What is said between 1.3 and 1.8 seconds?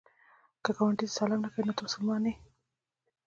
نه کوې، نو